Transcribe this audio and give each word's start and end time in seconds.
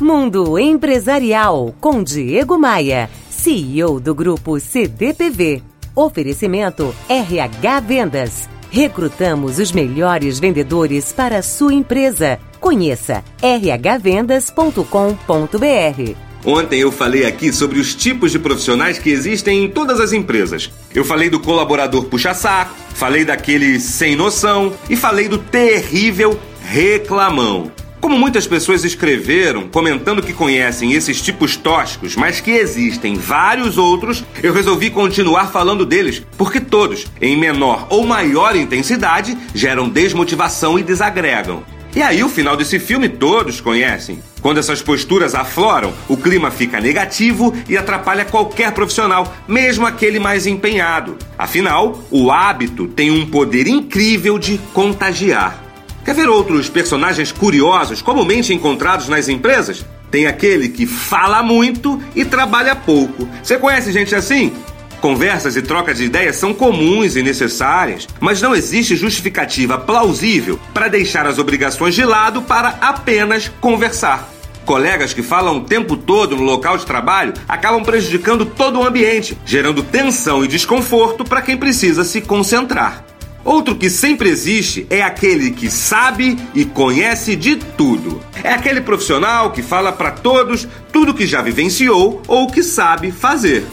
Mundo 0.00 0.58
Empresarial 0.58 1.74
com 1.80 2.02
Diego 2.02 2.58
Maia, 2.58 3.08
CEO 3.30 3.98
do 3.98 4.14
grupo 4.14 4.60
CDPV. 4.60 5.62
Oferecimento 5.94 6.94
RH 7.08 7.80
Vendas. 7.80 8.48
Recrutamos 8.70 9.58
os 9.58 9.72
melhores 9.72 10.38
vendedores 10.38 11.12
para 11.12 11.38
a 11.38 11.42
sua 11.42 11.72
empresa. 11.72 12.38
Conheça 12.60 13.24
rhvendas.com.br. 13.40 16.14
Ontem 16.44 16.80
eu 16.80 16.92
falei 16.92 17.24
aqui 17.24 17.50
sobre 17.50 17.80
os 17.80 17.94
tipos 17.94 18.30
de 18.30 18.38
profissionais 18.38 18.98
que 18.98 19.08
existem 19.08 19.64
em 19.64 19.70
todas 19.70 19.98
as 19.98 20.12
empresas. 20.12 20.70
Eu 20.94 21.06
falei 21.06 21.30
do 21.30 21.40
colaborador 21.40 22.04
puxa-saco, 22.04 22.74
falei 22.94 23.24
daquele 23.24 23.80
sem 23.80 24.14
noção 24.14 24.74
e 24.90 24.94
falei 24.94 25.26
do 25.26 25.38
terrível 25.38 26.38
reclamão. 26.60 27.72
Como 28.06 28.20
muitas 28.20 28.46
pessoas 28.46 28.84
escreveram 28.84 29.66
comentando 29.66 30.22
que 30.22 30.32
conhecem 30.32 30.92
esses 30.92 31.20
tipos 31.20 31.56
tóxicos, 31.56 32.14
mas 32.14 32.38
que 32.38 32.52
existem 32.52 33.16
vários 33.16 33.76
outros, 33.76 34.24
eu 34.44 34.52
resolvi 34.52 34.90
continuar 34.90 35.50
falando 35.50 35.84
deles, 35.84 36.22
porque 36.38 36.60
todos, 36.60 37.04
em 37.20 37.36
menor 37.36 37.88
ou 37.90 38.06
maior 38.06 38.54
intensidade, 38.54 39.36
geram 39.52 39.88
desmotivação 39.88 40.78
e 40.78 40.84
desagregam. 40.84 41.64
E 41.96 42.00
aí, 42.00 42.22
o 42.22 42.28
final 42.28 42.56
desse 42.56 42.78
filme 42.78 43.08
todos 43.08 43.60
conhecem. 43.60 44.22
Quando 44.40 44.58
essas 44.58 44.80
posturas 44.80 45.34
afloram, 45.34 45.92
o 46.08 46.16
clima 46.16 46.52
fica 46.52 46.80
negativo 46.80 47.52
e 47.68 47.76
atrapalha 47.76 48.24
qualquer 48.24 48.70
profissional, 48.70 49.34
mesmo 49.48 49.84
aquele 49.84 50.20
mais 50.20 50.46
empenhado. 50.46 51.18
Afinal, 51.36 52.00
o 52.12 52.30
hábito 52.30 52.86
tem 52.86 53.10
um 53.10 53.26
poder 53.26 53.66
incrível 53.66 54.38
de 54.38 54.58
contagiar. 54.72 55.65
Quer 56.06 56.14
ver 56.14 56.28
outros 56.28 56.68
personagens 56.68 57.32
curiosos 57.32 58.00
comumente 58.00 58.54
encontrados 58.54 59.08
nas 59.08 59.28
empresas? 59.28 59.84
Tem 60.08 60.28
aquele 60.28 60.68
que 60.68 60.86
fala 60.86 61.42
muito 61.42 62.00
e 62.14 62.24
trabalha 62.24 62.76
pouco. 62.76 63.28
Você 63.42 63.58
conhece 63.58 63.90
gente 63.90 64.14
assim? 64.14 64.52
Conversas 65.00 65.56
e 65.56 65.62
trocas 65.62 65.98
de 65.98 66.04
ideias 66.04 66.36
são 66.36 66.54
comuns 66.54 67.16
e 67.16 67.24
necessárias, 67.24 68.06
mas 68.20 68.40
não 68.40 68.54
existe 68.54 68.94
justificativa 68.94 69.78
plausível 69.78 70.60
para 70.72 70.86
deixar 70.86 71.26
as 71.26 71.40
obrigações 71.40 71.96
de 71.96 72.04
lado 72.04 72.40
para 72.40 72.68
apenas 72.80 73.50
conversar. 73.60 74.30
Colegas 74.64 75.12
que 75.12 75.24
falam 75.24 75.58
o 75.58 75.64
tempo 75.64 75.96
todo 75.96 76.36
no 76.36 76.44
local 76.44 76.78
de 76.78 76.86
trabalho 76.86 77.34
acabam 77.48 77.82
prejudicando 77.82 78.46
todo 78.46 78.78
o 78.78 78.86
ambiente, 78.86 79.36
gerando 79.44 79.82
tensão 79.82 80.44
e 80.44 80.48
desconforto 80.48 81.24
para 81.24 81.42
quem 81.42 81.56
precisa 81.56 82.04
se 82.04 82.20
concentrar. 82.20 83.05
Outro 83.46 83.76
que 83.76 83.88
sempre 83.88 84.28
existe 84.28 84.88
é 84.90 85.00
aquele 85.00 85.52
que 85.52 85.70
sabe 85.70 86.36
e 86.52 86.64
conhece 86.64 87.36
de 87.36 87.54
tudo. 87.54 88.20
É 88.42 88.52
aquele 88.52 88.80
profissional 88.80 89.52
que 89.52 89.62
fala 89.62 89.92
para 89.92 90.10
todos 90.10 90.66
tudo 90.92 91.14
que 91.14 91.28
já 91.28 91.40
vivenciou 91.42 92.20
ou 92.26 92.48
que 92.48 92.60
sabe 92.60 93.12
fazer. 93.12 93.64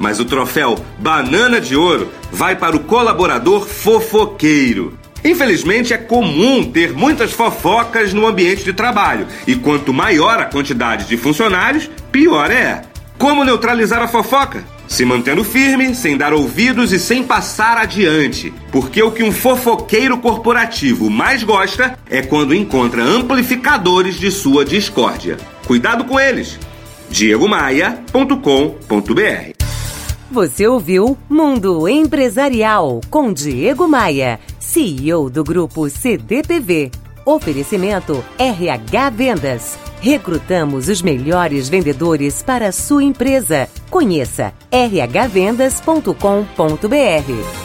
Mas 0.00 0.18
o 0.18 0.24
troféu 0.24 0.84
Banana 0.98 1.60
de 1.60 1.76
Ouro 1.76 2.10
vai 2.32 2.56
para 2.56 2.74
o 2.74 2.80
colaborador 2.80 3.68
fofoqueiro. 3.68 4.98
Infelizmente, 5.24 5.94
é 5.94 5.98
comum 5.98 6.64
ter 6.64 6.92
muitas 6.92 7.30
fofocas 7.30 8.12
no 8.12 8.26
ambiente 8.26 8.64
de 8.64 8.72
trabalho, 8.72 9.28
e 9.46 9.54
quanto 9.54 9.92
maior 9.92 10.40
a 10.40 10.46
quantidade 10.46 11.06
de 11.06 11.16
funcionários, 11.16 11.88
pior 12.10 12.50
é. 12.50 12.82
Como 13.16 13.44
neutralizar 13.44 14.02
a 14.02 14.08
fofoca? 14.08 14.64
Se 15.00 15.06
mantendo 15.06 15.42
firme, 15.42 15.94
sem 15.94 16.14
dar 16.14 16.34
ouvidos 16.34 16.92
e 16.92 16.98
sem 16.98 17.22
passar 17.22 17.78
adiante. 17.78 18.52
Porque 18.70 19.02
o 19.02 19.10
que 19.10 19.22
um 19.22 19.32
fofoqueiro 19.32 20.18
corporativo 20.18 21.08
mais 21.08 21.42
gosta 21.42 21.98
é 22.10 22.20
quando 22.20 22.54
encontra 22.54 23.02
amplificadores 23.02 24.16
de 24.16 24.30
sua 24.30 24.62
discórdia. 24.62 25.38
Cuidado 25.66 26.04
com 26.04 26.20
eles. 26.20 26.58
diegomaia.com.br 27.08 28.34
Você 30.30 30.66
ouviu 30.66 31.16
Mundo 31.30 31.88
Empresarial 31.88 33.00
com 33.08 33.32
Diego 33.32 33.88
Maia, 33.88 34.38
CEO 34.58 35.30
do 35.30 35.42
grupo 35.42 35.88
CDPV. 35.88 36.90
Oferecimento 37.24 38.22
RH 38.38 39.08
Vendas. 39.08 39.78
Recrutamos 40.02 40.88
os 40.88 41.00
melhores 41.00 41.70
vendedores 41.70 42.42
para 42.42 42.68
a 42.68 42.72
sua 42.72 43.02
empresa. 43.02 43.66
Conheça 43.90 44.54
rhvendas.com.br. 44.70 47.59